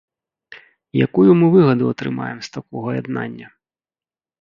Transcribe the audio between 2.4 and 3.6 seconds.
з такога яднання?